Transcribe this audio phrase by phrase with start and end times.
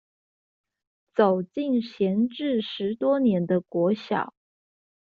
[1.13, 4.33] 走進閒置十多年的國小